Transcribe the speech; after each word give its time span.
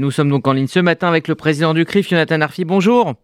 Nous 0.00 0.12
sommes 0.12 0.30
donc 0.30 0.46
en 0.46 0.52
ligne 0.52 0.68
ce 0.68 0.78
matin 0.78 1.08
avec 1.08 1.26
le 1.26 1.34
président 1.34 1.74
du 1.74 1.84
CRIF, 1.84 2.08
Jonathan 2.08 2.40
Arfi. 2.40 2.64
Bonjour. 2.64 3.14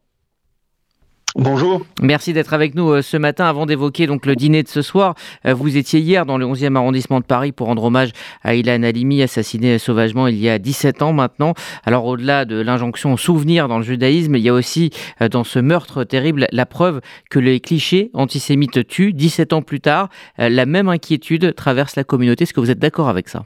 Bonjour. 1.37 1.87
Merci 2.03 2.33
d'être 2.33 2.53
avec 2.53 2.75
nous 2.75 2.91
euh, 2.91 3.01
ce 3.01 3.17
matin. 3.17 3.45
Avant 3.45 3.65
d'évoquer 3.65 4.09
donc 4.09 4.27
le 4.27 4.35
dîner 4.35 4.65
de 4.65 4.69
ce 4.69 4.83
soir, 4.83 5.15
euh, 5.47 5.55
vous 5.55 5.77
étiez 5.77 6.01
hier 6.01 6.27
dans 6.27 6.37
le 6.37 6.45
11e 6.45 6.75
arrondissement 6.75 7.21
de 7.21 7.25
Paris 7.25 7.53
pour 7.53 7.69
rendre 7.69 7.85
hommage 7.85 8.11
à 8.43 8.57
Ilan 8.57 8.83
Halimi, 8.83 9.23
assassiné 9.23 9.79
sauvagement 9.79 10.27
il 10.27 10.37
y 10.37 10.49
a 10.49 10.59
17 10.59 11.03
ans 11.03 11.13
maintenant. 11.13 11.55
Alors 11.85 12.07
au-delà 12.07 12.45
de 12.45 12.61
l'injonction 12.61 13.13
au 13.13 13.17
souvenir 13.17 13.69
dans 13.69 13.79
le 13.79 13.85
judaïsme, 13.85 14.35
il 14.35 14.43
y 14.43 14.49
a 14.49 14.53
aussi 14.53 14.91
euh, 15.23 15.29
dans 15.29 15.45
ce 15.45 15.61
meurtre 15.61 16.03
terrible 16.03 16.49
la 16.51 16.67
preuve 16.67 17.01
que 17.31 17.39
les 17.39 17.61
clichés 17.61 18.11
antisémites 18.15 18.85
tuent. 18.89 19.13
17 19.13 19.53
ans 19.53 19.63
plus 19.63 19.81
tard, 19.81 20.09
la 20.39 20.67
même 20.67 20.89
inquiétude 20.89 21.55
traverse 21.55 21.95
la 21.95 22.03
communauté. 22.03 22.43
Est-ce 22.43 22.53
que 22.53 22.59
vous 22.59 22.73
êtes 22.73 22.81
d'accord 22.81 23.09
avec 23.09 23.29
ça? 23.29 23.45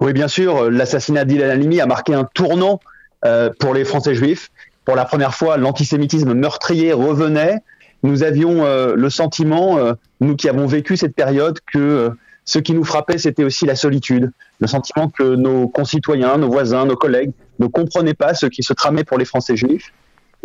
Oui, 0.00 0.12
bien 0.12 0.28
sûr, 0.28 0.70
l'assassinat 0.70 1.24
d'Ilan 1.24 1.48
Halimi 1.50 1.80
a 1.80 1.86
marqué 1.86 2.14
un 2.14 2.24
tournant 2.24 2.80
euh, 3.24 3.50
pour 3.58 3.72
les 3.72 3.84
Français 3.84 4.14
juifs. 4.14 4.50
Pour 4.84 4.94
la 4.94 5.04
première 5.04 5.34
fois, 5.34 5.56
l'antisémitisme 5.56 6.34
meurtrier 6.34 6.92
revenait. 6.92 7.58
Nous 8.02 8.22
avions 8.22 8.64
euh, 8.64 8.94
le 8.94 9.08
sentiment, 9.08 9.78
euh, 9.78 9.94
nous 10.20 10.36
qui 10.36 10.48
avons 10.48 10.66
vécu 10.66 10.98
cette 10.98 11.14
période, 11.14 11.58
que 11.72 12.10
ce 12.44 12.58
qui 12.58 12.74
nous 12.74 12.84
frappait, 12.84 13.16
c'était 13.16 13.42
aussi 13.42 13.64
la 13.64 13.74
solitude. 13.74 14.30
Le 14.60 14.66
sentiment 14.66 15.08
que 15.08 15.34
nos 15.34 15.66
concitoyens, 15.66 16.36
nos 16.36 16.48
voisins, 16.48 16.84
nos 16.84 16.94
collègues 16.94 17.32
ne 17.58 17.66
comprenaient 17.66 18.14
pas 18.14 18.34
ce 18.34 18.46
qui 18.46 18.62
se 18.62 18.74
tramait 18.74 19.02
pour 19.02 19.16
les 19.16 19.24
Français 19.24 19.56
juifs. 19.56 19.92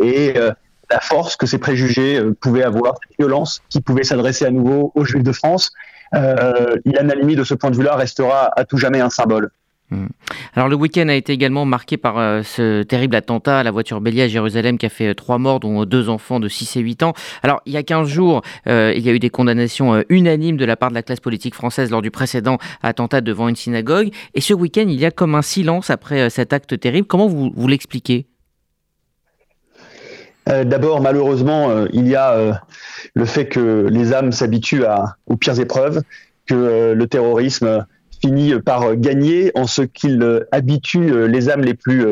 Et 0.02 0.34
la 0.90 1.00
force 1.00 1.36
que 1.36 1.46
ces 1.46 1.58
préjugés 1.58 2.20
pouvaient 2.40 2.64
avoir, 2.64 2.94
cette 3.00 3.18
violence 3.18 3.62
qui 3.68 3.80
pouvait 3.80 4.02
s'adresser 4.02 4.46
à 4.46 4.50
nouveau 4.50 4.90
aux 4.96 5.04
Juifs 5.04 5.22
de 5.22 5.30
France 5.30 5.70
euh, 6.14 6.76
Ilan 6.84 7.04
de 7.04 7.44
ce 7.44 7.54
point 7.54 7.70
de 7.70 7.76
vue-là, 7.76 7.96
restera 7.96 8.50
à 8.56 8.64
tout 8.64 8.78
jamais 8.78 9.00
un 9.00 9.10
symbole. 9.10 9.50
Hmm. 9.92 10.06
Alors 10.54 10.70
le 10.70 10.76
week-end 10.76 11.08
a 11.08 11.14
été 11.14 11.34
également 11.34 11.66
marqué 11.66 11.98
par 11.98 12.18
euh, 12.18 12.42
ce 12.42 12.82
terrible 12.82 13.14
attentat 13.14 13.58
à 13.58 13.62
la 13.62 13.70
voiture 13.70 14.00
bélier 14.00 14.22
à 14.22 14.28
Jérusalem 14.28 14.78
qui 14.78 14.86
a 14.86 14.88
fait 14.88 15.08
euh, 15.08 15.14
trois 15.14 15.36
morts, 15.36 15.60
dont 15.60 15.84
deux 15.84 16.08
enfants 16.08 16.40
de 16.40 16.48
6 16.48 16.76
et 16.76 16.80
8 16.80 17.02
ans. 17.02 17.12
Alors 17.42 17.60
il 17.66 17.74
y 17.74 17.76
a 17.76 17.82
15 17.82 18.08
jours, 18.08 18.40
euh, 18.68 18.94
il 18.96 19.04
y 19.04 19.10
a 19.10 19.12
eu 19.12 19.18
des 19.18 19.28
condamnations 19.28 20.02
unanimes 20.08 20.56
de 20.56 20.64
la 20.64 20.76
part 20.76 20.88
de 20.88 20.94
la 20.94 21.02
classe 21.02 21.20
politique 21.20 21.54
française 21.54 21.90
lors 21.90 22.00
du 22.00 22.10
précédent 22.10 22.56
attentat 22.82 23.20
devant 23.20 23.48
une 23.48 23.56
synagogue. 23.56 24.08
Et 24.32 24.40
ce 24.40 24.54
week-end, 24.54 24.86
il 24.88 24.98
y 24.98 25.04
a 25.04 25.10
comme 25.10 25.34
un 25.34 25.42
silence 25.42 25.90
après 25.90 26.30
cet 26.30 26.54
acte 26.54 26.80
terrible. 26.80 27.06
Comment 27.06 27.26
vous, 27.26 27.52
vous 27.54 27.68
l'expliquez? 27.68 28.26
D'abord, 30.46 31.00
malheureusement, 31.00 31.86
il 31.92 32.08
y 32.08 32.16
a 32.16 32.62
le 33.14 33.24
fait 33.24 33.46
que 33.46 33.86
les 33.90 34.12
âmes 34.12 34.32
s'habituent 34.32 34.84
aux 35.26 35.36
pires 35.36 35.60
épreuves, 35.60 36.02
que 36.46 36.54
euh, 36.54 36.94
le 36.94 37.06
terrorisme 37.06 37.86
finit 38.20 38.54
par 38.60 38.94
gagner 38.96 39.50
en 39.54 39.66
ce 39.66 39.82
qu'il 39.82 40.22
euh, 40.22 40.48
habitue 40.52 41.12
euh, 41.12 41.26
les 41.26 41.50
âmes 41.50 41.62
les 41.62 41.74
plus 41.74 42.06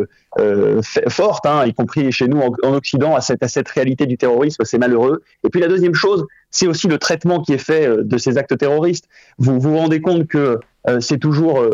fortes, 1.08 1.44
hein, 1.46 1.66
y 1.66 1.74
compris 1.74 2.12
chez 2.12 2.28
nous 2.28 2.40
en, 2.40 2.74
Occident, 2.74 3.16
à 3.16 3.20
cette, 3.20 3.42
à 3.42 3.48
cette 3.48 3.68
réalité 3.68 4.06
du 4.06 4.16
terrorisme. 4.16 4.62
C'est 4.64 4.78
malheureux. 4.78 5.22
Et 5.44 5.50
puis 5.50 5.60
la 5.60 5.66
deuxième 5.66 5.94
chose, 5.94 6.24
c'est 6.50 6.68
aussi 6.68 6.86
le 6.86 6.98
traitement 6.98 7.42
qui 7.42 7.52
est 7.52 7.58
fait 7.58 7.88
de 8.00 8.16
ces 8.16 8.38
actes 8.38 8.56
terroristes. 8.56 9.06
Vous 9.38 9.58
vous 9.58 9.76
rendez 9.76 10.00
compte 10.00 10.28
que 10.28 10.60
c'est 11.00 11.18
toujours 11.18 11.66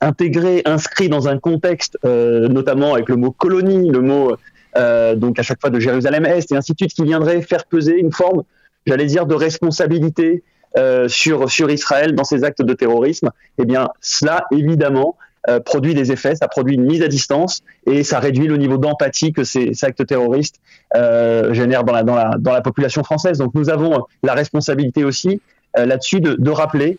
intégré, 0.00 0.62
inscrit 0.64 1.08
dans 1.08 1.28
un 1.28 1.38
contexte, 1.38 1.96
notamment 2.02 2.94
avec 2.94 3.08
le 3.08 3.14
mot 3.14 3.30
colonie, 3.30 3.88
le 3.88 4.00
mot 4.00 4.34
euh, 4.76 5.14
donc 5.14 5.38
à 5.38 5.42
chaque 5.42 5.60
fois 5.60 5.70
de 5.70 5.80
Jérusalem-Est 5.80 6.52
et 6.52 6.56
ainsi 6.56 6.72
de 6.72 6.76
suite, 6.76 6.92
qui 6.92 7.04
viendrait 7.04 7.42
faire 7.42 7.64
peser 7.64 7.98
une 7.98 8.12
forme, 8.12 8.42
j'allais 8.86 9.06
dire, 9.06 9.26
de 9.26 9.34
responsabilité 9.34 10.42
euh, 10.76 11.08
sur, 11.08 11.50
sur 11.50 11.70
Israël 11.70 12.14
dans 12.14 12.24
ses 12.24 12.44
actes 12.44 12.62
de 12.62 12.72
terrorisme, 12.74 13.30
eh 13.58 13.64
bien 13.64 13.88
cela, 14.00 14.44
évidemment, 14.52 15.16
euh, 15.48 15.58
produit 15.58 15.94
des 15.94 16.12
effets, 16.12 16.34
ça 16.36 16.48
produit 16.48 16.74
une 16.74 16.84
mise 16.84 17.02
à 17.02 17.08
distance 17.08 17.62
et 17.86 18.04
ça 18.04 18.20
réduit 18.20 18.46
le 18.46 18.58
niveau 18.58 18.76
d'empathie 18.76 19.32
que 19.32 19.42
ces, 19.42 19.72
actes 19.84 20.06
terroristes 20.06 20.56
euh, 20.94 21.54
génèrent 21.54 21.84
dans 21.84 21.94
la, 21.94 22.02
dans, 22.02 22.14
la, 22.14 22.32
dans 22.38 22.52
la 22.52 22.60
population 22.60 23.02
française. 23.02 23.38
Donc 23.38 23.54
nous 23.54 23.70
avons 23.70 24.04
la 24.22 24.34
responsabilité 24.34 25.02
aussi 25.02 25.40
euh, 25.78 25.86
là-dessus 25.86 26.20
de, 26.20 26.34
de 26.34 26.50
rappeler 26.50 26.98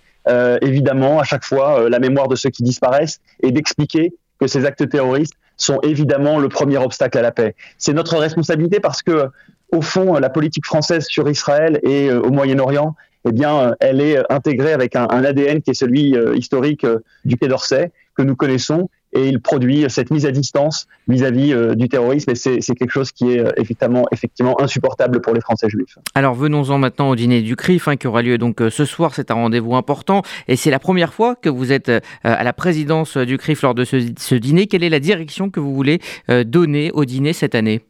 évidemment 0.61 1.19
à 1.19 1.23
chaque 1.23 1.43
fois 1.43 1.89
la 1.89 1.97
mémoire 1.97 2.27
de 2.27 2.35
ceux 2.35 2.51
qui 2.51 2.61
disparaissent 2.61 3.19
et 3.41 3.51
d'expliquer 3.51 4.13
que 4.39 4.45
ces 4.45 4.65
actes 4.65 4.87
terroristes 4.87 5.33
sont 5.57 5.79
évidemment 5.81 6.39
le 6.39 6.49
premier 6.49 6.77
obstacle 6.77 7.17
à 7.17 7.21
la 7.21 7.31
paix. 7.31 7.55
C'est 7.77 7.93
notre 7.93 8.17
responsabilité 8.17 8.79
parce 8.79 9.03
que, 9.03 9.27
au 9.71 9.81
fond, 9.81 10.17
la 10.17 10.29
politique 10.29 10.65
française 10.65 11.05
sur 11.05 11.29
Israël 11.29 11.79
et 11.83 12.09
euh, 12.09 12.21
au 12.21 12.31
Moyen-Orient, 12.31 12.95
eh 13.25 13.31
bien, 13.31 13.59
euh, 13.59 13.75
elle 13.79 14.01
est 14.01 14.19
intégrée 14.31 14.73
avec 14.73 14.95
un, 14.95 15.05
ADN 15.05 15.61
qui 15.61 15.71
est 15.71 15.75
celui 15.75 16.15
euh, 16.15 16.35
historique 16.35 16.85
du 17.25 17.37
Quai 17.37 17.47
d'Orsay 17.47 17.91
que 18.15 18.23
nous 18.23 18.35
connaissons 18.35 18.89
et 19.13 19.27
il 19.27 19.41
produit 19.41 19.85
cette 19.89 20.11
mise 20.11 20.25
à 20.25 20.31
distance 20.31 20.87
vis-à-vis 21.07 21.53
euh, 21.53 21.75
du 21.75 21.89
terrorisme 21.89 22.31
et 22.31 22.35
c'est 22.35 22.75
quelque 22.75 22.91
chose 22.91 23.11
qui 23.11 23.31
est 23.31 23.39
euh, 23.39 23.51
effectivement, 23.57 24.05
effectivement 24.11 24.61
insupportable 24.61 25.21
pour 25.21 25.33
les 25.33 25.41
Français 25.41 25.69
juifs. 25.69 25.97
Alors 26.15 26.35
venons-en 26.35 26.77
maintenant 26.77 27.09
au 27.09 27.15
dîner 27.15 27.41
du 27.41 27.55
CRIF 27.55 27.87
hein, 27.87 27.97
qui 27.97 28.07
aura 28.07 28.21
lieu 28.21 28.37
donc 28.37 28.61
euh, 28.61 28.69
ce 28.69 28.85
soir, 28.85 29.13
c'est 29.13 29.31
un 29.31 29.35
rendez-vous 29.35 29.75
important 29.75 30.21
et 30.47 30.55
c'est 30.55 30.71
la 30.71 30.79
première 30.79 31.13
fois 31.13 31.35
que 31.35 31.49
vous 31.49 31.71
êtes 31.71 31.91
à 32.23 32.43
la 32.43 32.53
présidence 32.53 33.17
du 33.17 33.37
CRIF 33.37 33.61
lors 33.61 33.75
de 33.75 33.83
ce, 33.83 33.97
ce 34.17 34.35
dîner. 34.35 34.67
Quelle 34.67 34.83
est 34.83 34.89
la 34.89 34.99
direction 34.99 35.49
que 35.49 35.59
vous 35.59 35.73
voulez 35.73 35.99
donner 36.45 36.91
au 36.91 37.05
dîner 37.05 37.33
cette 37.33 37.55
année? 37.55 37.81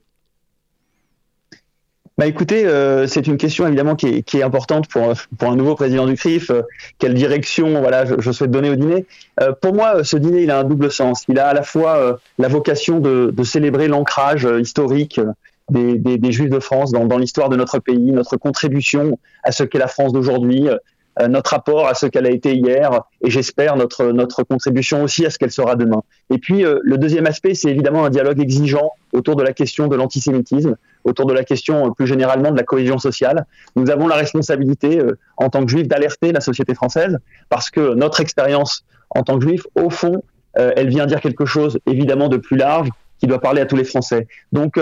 Bah 2.18 2.28
écoutez, 2.28 2.66
euh, 2.66 3.08
c'est 3.08 3.26
une 3.26 3.38
question 3.38 3.66
évidemment 3.66 3.96
qui 3.96 4.08
est, 4.08 4.22
qui 4.22 4.44
importante 4.44 4.88
pour, 4.88 5.14
pour 5.38 5.50
un 5.50 5.56
nouveau 5.56 5.76
président 5.76 6.06
du 6.06 6.16
CRIF. 6.16 6.50
Euh, 6.50 6.62
quelle 7.00 7.14
direction 7.14 7.80
voilà, 7.80 8.06
je, 8.06 8.32
souhaite 8.32 8.52
donner 8.52 8.70
au 8.70 8.76
dîner 8.76 9.06
euh, 9.40 9.54
Pour 9.54 9.74
moi, 9.74 10.04
ce 10.04 10.18
dîner, 10.18 10.44
il 10.44 10.52
a 10.52 10.60
un 10.60 10.64
double 10.64 10.92
sens. 10.92 11.24
Il 11.30 11.40
a 11.40 11.48
à 11.48 11.54
la 11.54 11.64
fois 11.64 12.20
la 12.38 12.48
vocation 12.48 13.00
de, 13.00 13.34
célébrer 13.44 13.88
l'ancrage 13.88 14.48
historique 14.60 15.20
des, 15.70 16.32
Juifs 16.32 16.50
de 16.50 16.60
France 16.60 16.92
dans, 16.92 17.06
dans 17.06 17.18
l'histoire 17.18 17.50
de 17.50 17.56
notre 17.56 17.80
pays, 17.80 18.12
notre 18.12 18.38
contribution 18.38 19.18
à 19.44 19.52
ce 19.52 19.64
qu'est 19.64 19.80
la 19.80 19.88
France 19.88 20.12
d'aujourd'hui, 20.12 20.68
notre 21.30 21.52
rapport 21.52 21.88
à 21.88 21.94
ce 21.94 22.06
qu'elle 22.06 22.26
a 22.26 22.32
été 22.32 22.54
hier, 22.54 23.02
et 23.24 23.30
j'espère 23.30 23.76
notre, 23.76 24.06
notre 24.06 24.44
contribution 24.44 25.04
aussi 25.04 25.26
à 25.26 25.30
ce 25.30 25.38
qu'elle 25.38 25.52
sera 25.52 25.76
demain. 25.76 26.04
Et 26.30 26.38
puis, 26.38 26.64
le 26.64 26.98
deuxième 26.98 27.28
aspect, 27.28 27.54
c'est 27.54 27.70
évidemment 27.70 28.06
un 28.06 28.09
dialogue 28.09 28.40
exigeant 28.40 28.92
autour 29.14 29.36
de 29.36 29.44
la 29.44 29.54
question 29.54 29.88
de 29.88 29.96
l'antisémitisme 29.96 30.76
autour 31.04 31.26
de 31.26 31.34
la 31.34 31.44
question 31.44 31.88
euh, 31.88 31.92
plus 31.92 32.08
généralement 32.08 32.52
de 32.52 32.58
la 32.58 32.64
cohésion 32.64 32.98
sociale. 32.98 33.46
Nous 33.76 33.90
avons 33.90 34.08
la 34.08 34.16
responsabilité, 34.16 35.00
euh, 35.00 35.18
en 35.38 35.50
tant 35.50 35.66
que 35.66 35.72
juifs, 35.72 35.88
d'alerter 35.88 36.32
la 36.32 36.42
société 36.42 36.74
française, 36.74 37.18
parce 37.50 37.70
que 37.70 37.94
notre 37.94 38.20
expérience 38.20 38.84
en 39.09 39.24
tant 39.24 39.38
que 39.38 39.46
juifs, 39.46 39.66
au 39.76 39.90
fond, 39.90 40.24
euh, 40.58 40.72
elle 40.76 40.90
vient 40.90 41.06
dire 41.06 41.22
quelque 41.22 41.46
chose 41.46 41.80
évidemment 41.86 42.30
de 42.30 42.38
plus 42.38 42.58
large, 42.58 42.90
qui 43.20 43.28
doit 43.28 43.40
parler 43.40 43.62
à 43.62 43.66
tous 43.66 43.76
les 43.76 43.84
Français. 43.84 44.28
Donc, 44.52 44.80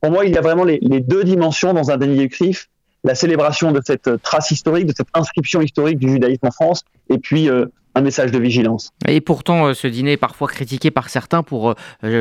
pour 0.00 0.10
moi, 0.10 0.24
il 0.24 0.32
y 0.32 0.38
a 0.38 0.40
vraiment 0.40 0.64
les, 0.64 0.78
deux 0.80 1.24
dimensions 1.24 1.74
dans 1.74 1.90
un 1.90 1.98
déni 1.98 2.26
CRIF, 2.30 2.70
la 3.04 3.14
célébration 3.14 3.72
de 3.72 3.80
cette 3.84 4.22
trace 4.22 4.50
historique, 4.50 4.86
de 4.86 4.94
cette 4.96 5.08
inscription 5.14 5.60
historique 5.60 5.98
du 5.98 6.08
judaïsme 6.08 6.46
en 6.46 6.50
France, 6.50 6.84
et 7.10 7.18
puis 7.18 7.48
un 7.94 8.00
message 8.00 8.30
de 8.30 8.38
vigilance. 8.38 8.90
Et 9.06 9.20
pourtant, 9.20 9.66
euh, 9.66 9.74
ce 9.74 9.86
dîner 9.86 10.12
est 10.12 10.16
parfois 10.16 10.48
critiqué 10.48 10.90
par 10.90 11.08
certains 11.08 11.42
pour 11.42 11.70
euh, 11.70 11.74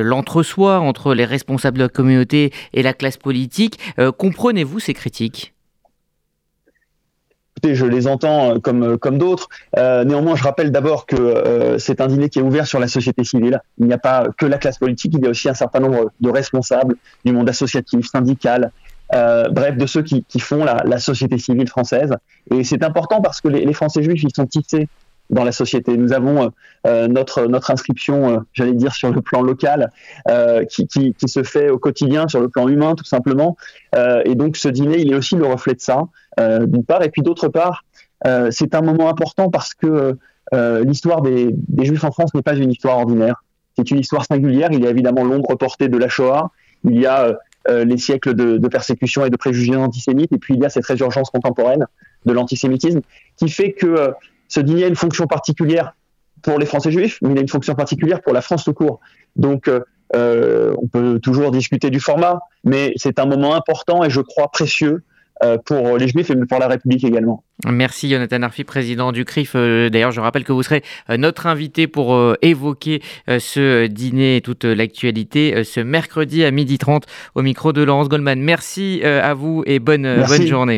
l'entre-soi 0.03 0.79
entre 0.79 1.13
les 1.13 1.25
responsables 1.25 1.77
de 1.77 1.83
la 1.83 1.89
communauté 1.89 2.51
et 2.73 2.83
la 2.83 2.93
classe 2.93 3.17
politique. 3.17 3.79
Euh, 3.99 4.11
comprenez-vous 4.11 4.79
ces 4.79 4.93
critiques? 4.93 5.53
Écoutez, 7.57 7.75
je 7.75 7.85
les 7.85 8.07
entends 8.07 8.59
comme, 8.59 8.97
comme 8.97 9.19
d'autres. 9.19 9.47
néanmoins, 9.77 10.35
je 10.35 10.43
rappelle 10.43 10.71
d'abord 10.71 11.05
que 11.05 11.75
c'est 11.77 12.01
un 12.01 12.07
dîner 12.07 12.27
qui 12.29 12.39
est 12.39 12.41
ouvert 12.41 12.65
sur 12.65 12.79
la 12.79 12.87
société 12.87 13.23
civile. 13.23 13.61
Il 13.77 13.85
n'y 13.85 13.93
a 13.93 13.99
pas 13.99 14.29
que 14.35 14.47
la 14.47 14.57
classe 14.57 14.79
politique, 14.79 15.13
il 15.15 15.23
y 15.23 15.27
a 15.27 15.29
aussi 15.29 15.47
un 15.47 15.53
certain 15.53 15.79
nombre 15.79 16.11
de 16.21 16.29
responsables 16.31 16.95
du 17.23 17.33
monde 17.33 17.47
associatif, 17.47 18.07
syndical, 18.09 18.71
bref, 19.11 19.77
de 19.77 19.85
ceux 19.85 20.03
qui, 20.03 20.39
font 20.39 20.63
la, 20.63 20.99
société 20.99 21.37
civile 21.37 21.67
française. 21.67 22.15
Et 22.49 22.63
c'est 22.63 22.83
important 22.83 23.21
parce 23.21 23.41
que 23.41 23.47
les, 23.47 23.65
les 23.65 23.73
Français 23.73 24.03
juifs, 24.03 24.23
ils 24.23 24.35
sont 24.35 24.45
tissés 24.45 24.87
dans 25.31 25.43
la 25.43 25.51
société. 25.51 25.97
Nous 25.97 26.13
avons 26.13 26.43
euh, 26.43 26.49
euh, 26.87 27.07
notre 27.07 27.47
notre 27.47 27.71
inscription, 27.71 28.29
euh, 28.29 28.37
j'allais 28.53 28.73
dire 28.73 28.93
sur 28.93 29.11
le 29.11 29.21
plan 29.21 29.41
local, 29.41 29.89
qui, 30.69 30.87
qui, 30.87 31.13
qui, 31.13 31.27
se 31.27 31.43
fait 31.43 31.69
au 31.69 31.79
quotidien 31.79 32.27
sur 32.27 32.41
le 32.41 32.49
plan 32.49 32.67
humain 32.67 32.93
tout 32.95 33.05
simplement. 33.05 33.55
et 34.25 34.35
donc 34.35 34.57
ce 34.57 34.67
dîner, 34.67 34.99
il 34.99 35.11
est 35.11 35.15
aussi 35.15 35.35
le 35.35 35.45
reflet 35.45 35.73
de 35.73 35.81
ça, 35.81 36.03
d'une 36.37 36.83
part, 36.83 37.03
et 37.03 37.09
puis 37.09 37.21
d'autre 37.21 37.47
part, 37.47 37.83
c'est 38.51 38.75
un 38.75 38.81
moment 38.81 39.09
important 39.09 39.49
parce 39.49 39.73
que 39.73 40.17
l'histoire 40.83 41.21
des, 41.21 41.49
des 41.51 41.85
Juifs 41.85 42.03
en 42.03 42.11
France 42.11 42.33
n'est 42.33 42.41
pas 42.41 42.55
une 42.55 42.71
histoire 42.71 42.97
ordinaire. 42.97 43.43
C'est 43.77 43.89
une 43.89 43.99
histoire 43.99 44.25
singulière. 44.25 44.69
Il 44.73 44.83
y 44.83 44.87
a 44.87 44.89
évidemment 44.89 45.23
l'ombre 45.23 45.55
portée 45.55 45.87
de 45.87 45.97
la 45.97 46.09
Shoah. 46.09 46.51
Il 46.83 46.99
y 46.99 47.05
a 47.05 47.37
les 47.69 47.97
siècles 47.97 48.33
de, 48.33 48.57
de 48.57 48.67
persécution 48.67 49.23
et 49.25 49.29
de 49.29 49.37
préjugés 49.37 49.75
antisémites. 49.75 50.31
Et 50.31 50.37
puis 50.37 50.55
il 50.55 50.61
y 50.61 50.65
a 50.65 50.69
cette 50.69 50.85
résurgence 50.85 51.29
contemporaine 51.29 51.85
de 52.25 52.33
l'antisémitisme 52.33 53.01
qui 53.37 53.49
fait 53.49 53.73
que 53.73 54.13
ce 54.47 54.59
dîner 54.59 54.83
a 54.83 54.87
une 54.87 54.95
fonction 54.95 55.27
particulière 55.27 55.93
pour 56.41 56.59
les 56.59 56.65
Français 56.65 56.91
juifs, 56.91 57.19
mais 57.21 57.31
il 57.31 57.37
a 57.37 57.41
une 57.41 57.47
fonction 57.47 57.75
particulière 57.75 58.21
pour 58.21 58.33
la 58.33 58.41
France 58.41 58.63
tout 58.63 58.73
court. 58.73 58.99
Donc, 59.35 59.67
euh, 59.67 59.81
euh, 60.15 60.75
on 60.81 60.87
peut 60.87 61.19
toujours 61.19 61.51
discuter 61.51 61.89
du 61.89 61.99
format, 61.99 62.39
mais 62.63 62.93
c'est 62.97 63.19
un 63.19 63.25
moment 63.25 63.55
important 63.55 64.03
et 64.03 64.09
je 64.09 64.21
crois 64.21 64.49
précieux 64.49 65.03
pour 65.65 65.97
les 65.97 66.07
Juifs 66.07 66.29
et 66.29 66.35
pour 66.35 66.59
la 66.59 66.67
République 66.67 67.03
également. 67.03 67.43
Merci 67.65 68.09
Jonathan 68.09 68.41
Arfi, 68.41 68.63
président 68.63 69.11
du 69.11 69.25
CRIF. 69.25 69.55
D'ailleurs, 69.55 70.11
je 70.11 70.19
rappelle 70.19 70.43
que 70.43 70.51
vous 70.51 70.63
serez 70.63 70.83
notre 71.09 71.45
invité 71.47 71.87
pour 71.87 72.35
évoquer 72.41 73.01
ce 73.27 73.87
dîner 73.87 74.37
et 74.37 74.41
toute 74.41 74.65
l'actualité 74.65 75.63
ce 75.63 75.79
mercredi 75.79 76.43
à 76.43 76.51
12h30 76.51 77.03
au 77.35 77.41
micro 77.41 77.71
de 77.73 77.83
Laurence 77.83 78.09
Goldman. 78.09 78.39
Merci 78.39 79.03
à 79.03 79.33
vous 79.33 79.63
et 79.65 79.79
bonne, 79.79 80.23
bonne 80.27 80.47
journée. 80.47 80.69